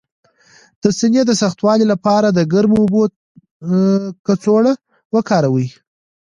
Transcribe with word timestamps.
د 0.83 0.85
سینې 0.99 1.21
د 1.27 1.31
سختوالي 1.41 1.85
لپاره 1.93 2.27
د 2.31 2.39
ګرمو 2.53 2.77
اوبو 2.83 3.01
کڅوړه 4.25 4.73
وکاروئ 5.15 5.67